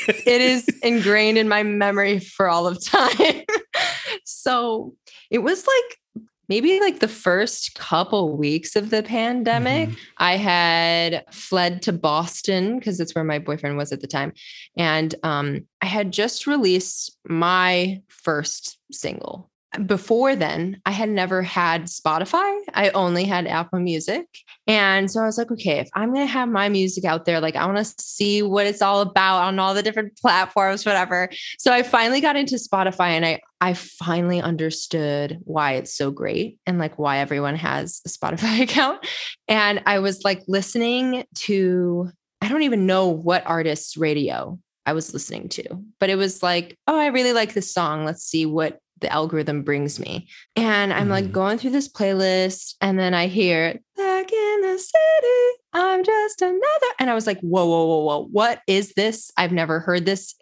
it 0.09 0.41
is 0.41 0.67
ingrained 0.83 1.37
in 1.37 1.47
my 1.47 1.63
memory 1.63 2.19
for 2.19 2.49
all 2.49 2.67
of 2.67 2.83
time. 2.83 3.41
so 4.25 4.95
it 5.31 5.39
was 5.39 5.65
like 5.65 6.25
maybe 6.49 6.81
like 6.81 6.99
the 6.99 7.07
first 7.07 7.75
couple 7.75 8.35
weeks 8.35 8.75
of 8.75 8.89
the 8.89 9.01
pandemic, 9.01 9.87
mm-hmm. 9.87 9.97
I 10.17 10.35
had 10.35 11.23
fled 11.31 11.81
to 11.83 11.93
Boston 11.93 12.79
because 12.79 12.99
it's 12.99 13.15
where 13.15 13.23
my 13.23 13.39
boyfriend 13.39 13.77
was 13.77 13.93
at 13.93 14.01
the 14.01 14.07
time. 14.07 14.33
And 14.75 15.15
um, 15.23 15.65
I 15.81 15.85
had 15.85 16.11
just 16.11 16.47
released 16.47 17.17
my 17.25 18.01
first 18.09 18.77
single 18.91 19.49
before 19.85 20.35
then, 20.35 20.81
I 20.85 20.91
had 20.91 21.09
never 21.09 21.41
had 21.41 21.83
Spotify. 21.83 22.59
I 22.73 22.89
only 22.89 23.25
had 23.25 23.47
Apple 23.47 23.79
Music. 23.79 24.25
And 24.65 25.09
so 25.09 25.21
I 25.21 25.25
was 25.25 25.37
like, 25.37 25.51
okay, 25.51 25.79
if 25.79 25.89
I'm 25.93 26.13
going 26.13 26.25
to 26.25 26.31
have 26.31 26.49
my 26.49 26.69
music 26.69 27.05
out 27.05 27.25
there, 27.25 27.39
like 27.39 27.55
I 27.55 27.65
want 27.65 27.77
to 27.77 27.93
see 27.99 28.41
what 28.41 28.65
it's 28.65 28.81
all 28.81 29.01
about 29.01 29.43
on 29.43 29.59
all 29.59 29.73
the 29.73 29.83
different 29.83 30.17
platforms, 30.21 30.85
whatever. 30.85 31.29
So 31.59 31.71
I 31.71 31.83
finally 31.83 32.21
got 32.21 32.35
into 32.35 32.55
Spotify 32.55 33.09
and 33.09 33.25
I 33.25 33.41
I 33.59 33.73
finally 33.73 34.39
understood 34.39 35.39
why 35.43 35.73
it's 35.73 35.91
so 35.91 36.11
great 36.11 36.59
and 36.67 36.77
like 36.77 36.99
why 36.99 37.17
everyone 37.17 37.55
has 37.55 38.01
a 38.05 38.09
Spotify 38.09 38.61
account. 38.61 39.05
And 39.47 39.81
I 39.85 39.99
was 39.99 40.23
like 40.23 40.43
listening 40.47 41.25
to 41.35 42.11
I 42.41 42.49
don't 42.49 42.63
even 42.63 42.85
know 42.85 43.07
what 43.07 43.47
artist's 43.47 43.97
radio 43.97 44.59
I 44.85 44.93
was 44.93 45.13
listening 45.13 45.49
to, 45.49 45.83
but 45.99 46.09
it 46.09 46.15
was 46.15 46.41
like, 46.41 46.77
oh, 46.87 46.97
I 46.97 47.07
really 47.07 47.33
like 47.33 47.53
this 47.53 47.73
song. 47.73 48.05
Let's 48.05 48.23
see 48.23 48.45
what 48.45 48.79
the 48.99 49.11
algorithm 49.11 49.63
brings 49.63 49.99
me. 49.99 50.27
And 50.55 50.93
I'm 50.93 51.07
mm. 51.07 51.11
like 51.11 51.31
going 51.31 51.57
through 51.57 51.71
this 51.71 51.89
playlist, 51.89 52.75
and 52.81 52.97
then 52.97 53.13
I 53.13 53.27
hear 53.27 53.79
back 53.95 54.31
in 54.31 54.61
the 54.61 54.77
city, 54.77 55.61
I'm 55.73 56.03
just 56.03 56.41
another. 56.41 56.61
And 56.99 57.09
I 57.09 57.13
was 57.13 57.27
like, 57.27 57.39
whoa, 57.41 57.65
whoa, 57.65 57.85
whoa, 57.85 58.03
whoa, 58.03 58.27
what 58.31 58.61
is 58.67 58.93
this? 58.95 59.31
I've 59.37 59.51
never 59.51 59.79
heard 59.79 60.05
this 60.05 60.35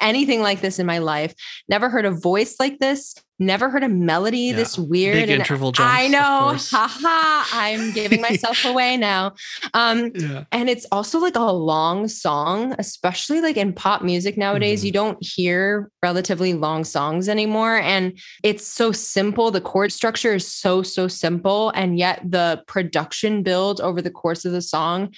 anything 0.00 0.42
like 0.42 0.60
this 0.60 0.78
in 0.78 0.86
my 0.86 0.98
life. 0.98 1.34
Never 1.68 1.88
heard 1.88 2.04
a 2.04 2.10
voice 2.10 2.56
like 2.58 2.78
this. 2.78 3.14
Never 3.38 3.70
heard 3.70 3.82
a 3.82 3.88
melody 3.88 4.38
yeah. 4.38 4.56
this 4.56 4.78
weird. 4.78 5.14
Big 5.14 5.30
interval 5.30 5.72
jumps. 5.72 5.92
I 5.92 6.06
know. 6.06 6.56
Haha. 6.56 7.44
I'm 7.58 7.92
giving 7.92 8.20
myself 8.30 8.64
away 8.64 8.96
now. 8.96 9.32
Um, 9.74 10.12
yeah. 10.14 10.44
and 10.52 10.70
it's 10.70 10.86
also 10.92 11.18
like 11.18 11.34
a 11.34 11.40
long 11.40 12.06
song, 12.06 12.74
especially 12.78 13.40
like 13.40 13.56
in 13.56 13.72
pop 13.72 14.02
music 14.02 14.36
nowadays. 14.36 14.80
Mm-hmm. 14.80 14.86
You 14.86 14.92
don't 14.92 15.18
hear 15.20 15.90
relatively 16.02 16.54
long 16.54 16.84
songs 16.84 17.28
anymore. 17.28 17.78
And 17.78 18.18
it's 18.44 18.66
so 18.66 18.92
simple. 18.92 19.50
The 19.50 19.60
chord 19.60 19.90
structure 19.90 20.34
is 20.34 20.46
so, 20.46 20.82
so 20.82 21.08
simple. 21.08 21.70
And 21.70 21.98
yet 21.98 22.22
the 22.24 22.62
production 22.68 23.42
build 23.42 23.80
over 23.80 24.00
the 24.00 24.10
course 24.10 24.44
of 24.44 24.52
the 24.52 24.62
song 24.62 25.12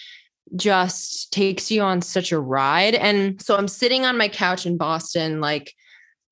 just 0.56 1.32
takes 1.32 1.70
you 1.70 1.82
on 1.82 2.02
such 2.02 2.32
a 2.32 2.38
ride. 2.38 2.94
And 2.94 3.40
so 3.40 3.56
I'm 3.56 3.68
sitting 3.68 4.04
on 4.04 4.18
my 4.18 4.28
couch 4.28 4.66
in 4.66 4.76
Boston, 4.76 5.40
like 5.40 5.72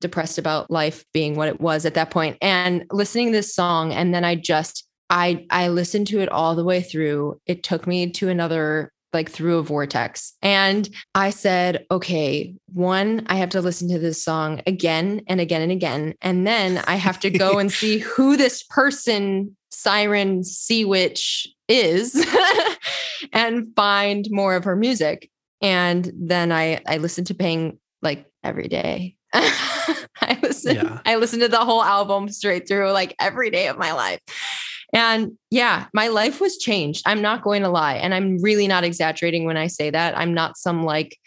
depressed 0.01 0.37
about 0.37 0.69
life 0.69 1.05
being 1.13 1.35
what 1.35 1.47
it 1.47 1.61
was 1.61 1.85
at 1.85 1.93
that 1.95 2.11
point, 2.11 2.37
and 2.41 2.85
listening 2.91 3.27
to 3.27 3.33
this 3.33 3.53
song. 3.53 3.93
And 3.93 4.13
then 4.13 4.23
I 4.23 4.35
just, 4.35 4.87
I, 5.09 5.45
I 5.49 5.69
listened 5.69 6.07
to 6.07 6.19
it 6.19 6.29
all 6.29 6.55
the 6.55 6.63
way 6.63 6.81
through. 6.81 7.39
It 7.45 7.63
took 7.63 7.87
me 7.87 8.11
to 8.11 8.29
another 8.29 8.91
like 9.13 9.29
through 9.29 9.59
a 9.59 9.63
vortex. 9.63 10.33
And 10.41 10.89
I 11.13 11.29
said, 11.29 11.85
okay, 11.91 12.55
one, 12.73 13.25
I 13.27 13.35
have 13.35 13.49
to 13.51 13.61
listen 13.61 13.87
to 13.89 13.99
this 13.99 14.21
song 14.21 14.61
again 14.65 15.21
and 15.27 15.39
again 15.39 15.61
and 15.61 15.71
again. 15.71 16.15
And 16.21 16.45
then 16.45 16.83
I 16.87 16.95
have 16.95 17.19
to 17.21 17.29
go 17.29 17.59
and 17.59 17.71
see 17.71 17.99
who 17.99 18.35
this 18.35 18.63
person, 18.63 19.55
Siren 19.69 20.43
Sea 20.43 20.83
Witch, 20.85 21.47
is 21.69 22.13
and 23.33 23.75
find 23.75 24.27
more 24.31 24.55
of 24.55 24.63
her 24.63 24.75
music. 24.75 25.29
And 25.61 26.09
then 26.15 26.51
I 26.51 26.81
I 26.87 26.97
listened 26.97 27.27
to 27.27 27.33
Pang 27.33 27.79
like 28.01 28.25
every 28.43 28.67
day. 28.67 29.15
I 29.33 30.39
listen 30.41 30.75
yeah. 30.75 30.99
I 31.05 31.15
listened 31.15 31.41
to 31.41 31.47
the 31.49 31.65
whole 31.65 31.83
album 31.83 32.29
straight 32.29 32.67
through 32.67 32.91
like 32.91 33.15
every 33.19 33.49
day 33.49 33.67
of 33.67 33.77
my 33.77 33.91
life. 33.91 34.19
And 34.93 35.31
yeah, 35.49 35.87
my 35.93 36.07
life 36.07 36.39
was 36.39 36.57
changed. 36.57 37.01
I'm 37.07 37.21
not 37.21 37.41
going 37.41 37.63
to 37.63 37.69
lie. 37.69 37.95
And 37.95 38.13
I'm 38.13 38.39
really 38.41 38.67
not 38.67 38.83
exaggerating 38.83 39.43
when 39.45 39.57
I 39.57 39.65
say 39.65 39.89
that. 39.89 40.15
I'm 40.15 40.35
not 40.35 40.55
some 40.55 40.83
like, 40.83 41.17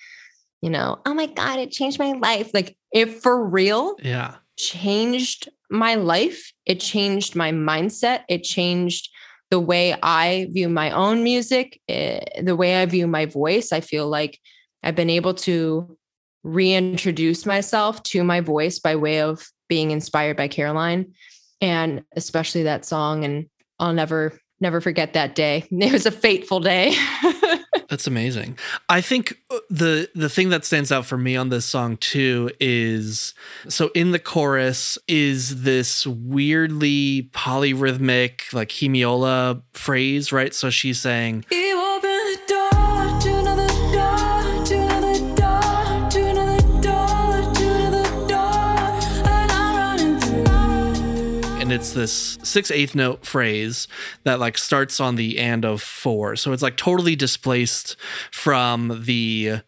you 0.62 0.70
know, 0.70 0.98
oh 1.04 1.14
my 1.14 1.26
God, 1.26 1.58
it 1.58 1.72
changed 1.72 1.98
my 1.98 2.12
life. 2.12 2.52
Like, 2.54 2.76
if 2.92 3.20
for 3.22 3.44
real, 3.44 3.96
yeah, 4.00 4.36
changed 4.56 5.48
my 5.68 5.96
life, 5.96 6.52
it 6.64 6.78
changed 6.78 7.34
my 7.34 7.50
mindset, 7.50 8.22
it 8.28 8.44
changed 8.44 9.10
the 9.50 9.60
way 9.60 9.94
I 10.02 10.48
view 10.50 10.68
my 10.68 10.90
own 10.90 11.22
music, 11.22 11.80
eh, 11.88 12.20
the 12.42 12.56
way 12.56 12.80
I 12.82 12.86
view 12.86 13.06
my 13.06 13.26
voice. 13.26 13.72
I 13.72 13.80
feel 13.80 14.08
like 14.08 14.38
I've 14.82 14.96
been 14.96 15.10
able 15.10 15.34
to 15.34 15.96
reintroduce 16.42 17.46
myself 17.46 18.02
to 18.04 18.22
my 18.22 18.40
voice 18.40 18.78
by 18.78 18.96
way 18.96 19.20
of 19.20 19.46
being 19.68 19.90
inspired 19.90 20.36
by 20.36 20.48
Caroline 20.48 21.12
and 21.60 22.02
especially 22.14 22.64
that 22.64 22.84
song. 22.84 23.24
And 23.24 23.46
I'll 23.78 23.92
never, 23.92 24.38
never 24.60 24.80
forget 24.80 25.12
that 25.14 25.34
day. 25.34 25.64
It 25.70 25.92
was 25.92 26.06
a 26.06 26.10
fateful 26.10 26.60
day. 26.60 26.94
That's 27.96 28.06
amazing. 28.06 28.58
I 28.90 29.00
think 29.00 29.40
uh, 29.50 29.56
the 29.70 30.10
the 30.14 30.28
thing 30.28 30.50
that 30.50 30.66
stands 30.66 30.92
out 30.92 31.06
for 31.06 31.16
me 31.16 31.34
on 31.34 31.48
this 31.48 31.64
song 31.64 31.96
too 31.96 32.50
is 32.60 33.32
so 33.70 33.90
in 33.94 34.12
the 34.12 34.18
chorus 34.18 34.98
is 35.08 35.62
this 35.62 36.06
weirdly 36.06 37.30
polyrhythmic 37.32 38.52
like 38.52 38.68
hemiola 38.68 39.62
phrase, 39.72 40.30
right? 40.30 40.52
So 40.52 40.68
she's 40.68 41.00
saying 41.00 41.46
and 41.50 41.75
it's 51.76 51.92
this 51.92 52.38
six 52.42 52.70
eighth 52.70 52.94
note 52.94 53.26
phrase 53.26 53.86
that 54.24 54.40
like 54.40 54.56
starts 54.56 54.98
on 54.98 55.16
the 55.16 55.38
and 55.38 55.62
of 55.62 55.82
four. 55.82 56.34
So 56.34 56.52
it's 56.52 56.62
like 56.62 56.78
totally 56.78 57.14
displaced 57.14 57.96
from 58.32 59.02
the 59.04 59.60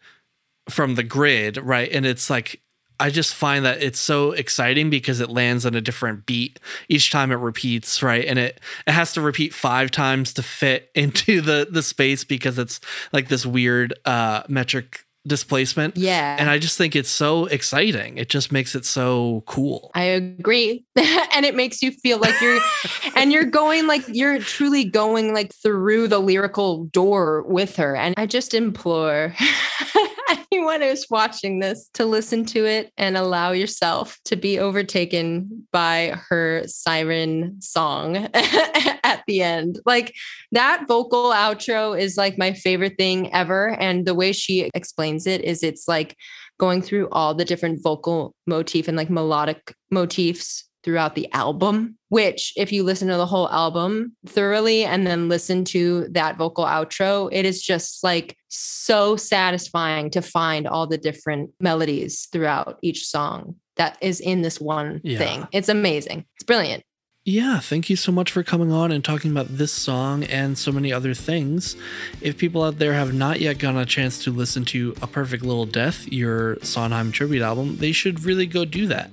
from 0.69 0.95
the 0.95 1.03
grid, 1.03 1.57
right? 1.57 1.89
And 1.91 2.07
it's 2.07 2.27
like 2.27 2.61
I 2.99 3.11
just 3.11 3.35
find 3.35 3.63
that 3.63 3.83
it's 3.83 3.99
so 3.99 4.31
exciting 4.31 4.89
because 4.89 5.19
it 5.19 5.29
lands 5.29 5.67
on 5.67 5.75
a 5.75 5.81
different 5.81 6.25
beat 6.25 6.59
each 6.89 7.11
time 7.11 7.31
it 7.31 7.35
repeats, 7.35 8.01
right? 8.01 8.25
And 8.25 8.39
it 8.39 8.59
it 8.87 8.91
has 8.91 9.13
to 9.13 9.21
repeat 9.21 9.53
five 9.53 9.91
times 9.91 10.33
to 10.33 10.41
fit 10.41 10.89
into 10.95 11.41
the 11.41 11.67
the 11.69 11.83
space 11.83 12.23
because 12.23 12.57
it's 12.57 12.79
like 13.13 13.27
this 13.27 13.45
weird 13.45 13.93
uh 14.05 14.41
metric 14.49 15.05
displacement. 15.29 15.95
Yeah. 15.95 16.35
And 16.37 16.49
I 16.49 16.59
just 16.59 16.77
think 16.77 16.95
it's 16.95 17.09
so 17.09 17.45
exciting. 17.45 18.17
It 18.17 18.27
just 18.27 18.51
makes 18.51 18.75
it 18.75 18.85
so 18.85 19.43
cool. 19.45 19.91
I 19.95 20.03
agree. 20.03 20.83
and 20.95 21.45
it 21.45 21.55
makes 21.55 21.81
you 21.81 21.91
feel 21.91 22.17
like 22.19 22.39
you're 22.41 22.59
and 23.15 23.31
you're 23.31 23.45
going 23.45 23.87
like 23.87 24.03
you're 24.07 24.39
truly 24.39 24.83
going 24.83 25.33
like 25.33 25.53
through 25.55 26.09
the 26.09 26.19
lyrical 26.19 26.85
door 26.85 27.43
with 27.43 27.77
her. 27.77 27.95
And 27.95 28.13
I 28.17 28.25
just 28.25 28.53
implore 28.53 29.33
anyone 30.51 30.81
who's 30.81 31.07
watching 31.09 31.59
this 31.59 31.89
to 31.93 32.05
listen 32.05 32.45
to 32.45 32.65
it 32.65 32.91
and 32.97 33.17
allow 33.17 33.51
yourself 33.51 34.17
to 34.25 34.35
be 34.35 34.59
overtaken 34.59 35.67
by 35.71 36.17
her 36.29 36.63
siren 36.67 37.61
song 37.61 38.15
at 38.33 39.23
the 39.27 39.41
end. 39.41 39.79
Like 39.85 40.13
that 40.51 40.85
vocal 40.87 41.31
outro 41.31 41.99
is 41.99 42.17
like 42.17 42.37
my 42.37 42.53
favorite 42.53 42.97
thing 42.97 43.33
ever. 43.33 43.69
And 43.79 44.05
the 44.05 44.15
way 44.15 44.31
she 44.31 44.69
explains 44.73 45.27
it 45.27 45.41
is 45.41 45.63
it's 45.63 45.87
like 45.87 46.15
going 46.59 46.81
through 46.81 47.07
all 47.11 47.33
the 47.33 47.45
different 47.45 47.81
vocal 47.81 48.35
motif 48.45 48.87
and 48.87 48.97
like 48.97 49.09
melodic 49.09 49.73
motifs 49.89 50.68
throughout 50.83 51.15
the 51.15 51.31
album, 51.33 51.97
which, 52.09 52.53
if 52.55 52.71
you 52.71 52.83
listen 52.83 53.07
to 53.07 53.17
the 53.17 53.25
whole 53.25 53.49
album 53.49 54.15
thoroughly 54.25 54.85
and 54.85 55.05
then 55.05 55.29
listen 55.29 55.65
to 55.65 56.07
that 56.11 56.37
vocal 56.37 56.65
outro, 56.65 57.29
it 57.31 57.45
is 57.45 57.61
just 57.61 58.03
like 58.03 58.37
so 58.47 59.15
satisfying 59.15 60.09
to 60.11 60.21
find 60.21 60.67
all 60.67 60.87
the 60.87 60.97
different 60.97 61.51
melodies 61.59 62.27
throughout 62.31 62.77
each 62.81 63.05
song 63.05 63.55
that 63.75 63.97
is 64.01 64.19
in 64.19 64.41
this 64.41 64.59
one 64.59 64.99
yeah. 65.03 65.17
thing. 65.17 65.47
It's 65.53 65.69
amazing. 65.69 66.25
It's 66.35 66.43
brilliant. 66.43 66.83
Yeah, 67.29 67.59
thank 67.59 67.91
you 67.91 67.95
so 67.95 68.11
much 68.11 68.31
for 68.31 68.41
coming 68.41 68.71
on 68.71 68.91
and 68.91 69.05
talking 69.05 69.29
about 69.29 69.49
this 69.49 69.71
song 69.71 70.23
and 70.23 70.57
so 70.57 70.71
many 70.71 70.91
other 70.91 71.13
things. 71.13 71.75
If 72.21 72.39
people 72.39 72.63
out 72.63 72.79
there 72.79 72.93
have 72.93 73.13
not 73.13 73.39
yet 73.39 73.59
gotten 73.59 73.79
a 73.79 73.85
chance 73.85 74.23
to 74.23 74.31
listen 74.31 74.65
to 74.65 74.95
A 75.03 75.05
Perfect 75.05 75.43
Little 75.43 75.67
Death, 75.67 76.07
your 76.07 76.57
Sondheim 76.63 77.11
tribute 77.11 77.43
album, 77.43 77.77
they 77.77 77.91
should 77.91 78.23
really 78.23 78.47
go 78.47 78.65
do 78.65 78.87
that. 78.87 79.11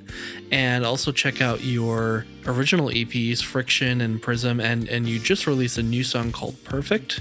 And 0.50 0.86
also 0.86 1.12
check 1.12 1.42
out 1.42 1.62
your 1.62 2.24
original 2.46 2.88
EPs, 2.88 3.42
Friction 3.42 4.00
and 4.00 4.22
Prism, 4.22 4.60
and, 4.60 4.88
and 4.88 5.06
you 5.06 5.18
just 5.18 5.46
released 5.46 5.76
a 5.76 5.82
new 5.82 6.02
song 6.02 6.32
called 6.32 6.64
Perfect. 6.64 7.20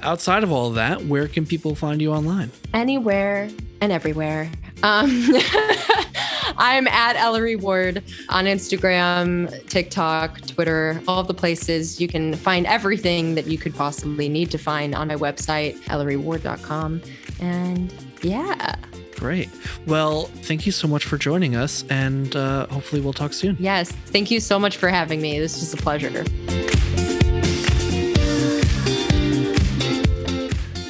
Outside 0.00 0.44
of 0.44 0.50
all 0.50 0.68
of 0.68 0.76
that, 0.76 1.04
where 1.04 1.28
can 1.28 1.44
people 1.44 1.74
find 1.74 2.00
you 2.00 2.10
online? 2.10 2.52
Anywhere 2.72 3.50
and 3.82 3.92
everywhere. 3.92 4.50
Um, 4.82 5.34
I'm 6.58 6.86
at 6.88 7.16
Eleri 7.16 7.60
Ward 7.60 8.02
on 8.28 8.44
Instagram, 8.44 9.68
TikTok, 9.68 10.40
Twitter, 10.46 11.00
all 11.08 11.22
the 11.22 11.34
places. 11.34 12.00
You 12.00 12.08
can 12.08 12.34
find 12.34 12.66
everything 12.66 13.34
that 13.34 13.46
you 13.46 13.58
could 13.58 13.74
possibly 13.74 14.28
need 14.28 14.50
to 14.50 14.58
find 14.58 14.94
on 14.94 15.08
my 15.08 15.16
website, 15.16 15.78
eleriward.com. 15.84 17.02
And 17.40 17.92
yeah. 18.22 18.76
Great. 19.16 19.48
Well, 19.86 20.24
thank 20.42 20.66
you 20.66 20.72
so 20.72 20.88
much 20.88 21.04
for 21.04 21.16
joining 21.16 21.54
us, 21.54 21.84
and 21.90 22.34
uh, 22.34 22.66
hopefully 22.66 23.00
we'll 23.00 23.12
talk 23.12 23.32
soon. 23.32 23.56
Yes. 23.60 23.92
Thank 23.92 24.30
you 24.30 24.40
so 24.40 24.58
much 24.58 24.76
for 24.76 24.88
having 24.88 25.20
me. 25.20 25.38
This 25.38 25.60
was 25.60 25.72
a 25.72 25.76
pleasure. 25.76 26.24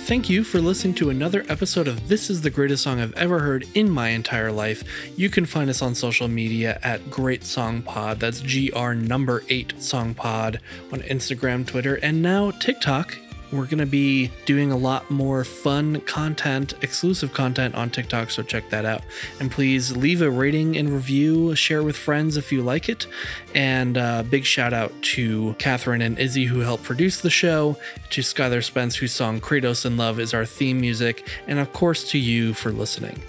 Thank 0.05 0.29
you 0.29 0.43
for 0.43 0.61
listening 0.61 0.95
to 0.95 1.11
another 1.11 1.45
episode 1.49 1.87
of 1.87 2.09
This 2.09 2.29
is 2.29 2.43
the 2.43 2.51
Greatest 2.51 2.83
Song 2.83 3.01
I've 3.01 3.15
Ever 3.15 3.39
Heard 3.39 3.67
in 3.75 3.89
My 3.89 4.09
Entire 4.09 4.51
Life. 4.51 4.83
You 5.17 5.31
can 5.31 5.47
find 5.47 5.71
us 5.71 5.81
on 5.81 5.95
social 5.95 6.27
media 6.27 6.81
at 6.83 7.09
Great 7.09 7.45
Song 7.45 7.83
Pod. 7.83 8.19
That's 8.19 8.43
GR 8.43 8.93
number 8.95 9.45
8 9.49 9.81
Song 9.81 10.13
Pod 10.13 10.61
on 10.93 11.03
Instagram, 11.03 11.65
Twitter, 11.65 11.95
and 12.03 12.21
now 12.21 12.51
TikTok. 12.51 13.17
We're 13.53 13.67
going 13.67 13.79
to 13.79 13.87
be 13.87 14.31
doing 14.47 14.73
a 14.73 14.77
lot 14.77 15.11
more 15.11 15.45
fun 15.45 16.01
content, 16.01 16.73
exclusive 16.81 17.35
content 17.35 17.75
on 17.75 17.91
TikTok, 17.91 18.31
so 18.31 18.43
check 18.43 18.71
that 18.71 18.87
out. 18.87 19.03
And 19.41 19.51
please 19.51 19.95
leave 19.95 20.23
a 20.23 20.31
rating 20.31 20.77
and 20.77 20.89
review, 20.89 21.55
share 21.55 21.83
with 21.83 21.97
friends 21.97 22.39
if 22.39 22.51
you 22.51 22.63
like 22.63 22.89
it. 22.89 23.07
And 23.55 23.99
uh, 23.99 24.23
big 24.23 24.47
shout 24.47 24.73
out 24.73 24.93
to 25.03 25.55
Katherine 25.59 26.01
and 26.01 26.19
Izzy 26.19 26.47
who 26.47 26.61
helped 26.61 26.85
produce 26.85 27.21
the 27.21 27.31
show, 27.31 27.77
to 28.11 28.23
Skylar 28.23 28.65
Spence 28.65 28.97
whose 28.97 29.13
song 29.13 29.41
Kratos 29.41 29.85
in 29.85 29.99
Love 29.99 30.19
is 30.19 30.33
our 30.33 30.47
theme 30.47 30.81
music, 30.81 31.29
and 31.47 31.59
of 31.59 31.73
course 31.73 32.11
to 32.11 32.19
you 32.19 32.55
for 32.55 32.73
listening. 32.73 33.23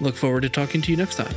Look 0.00 0.16
forward 0.16 0.42
to 0.42 0.48
talking 0.48 0.82
to 0.82 0.90
you 0.90 0.96
next 0.96 1.16
time. 1.16 1.34